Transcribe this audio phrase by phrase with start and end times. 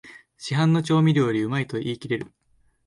[0.35, 2.33] 市販の調味料よりうまいと言いきれる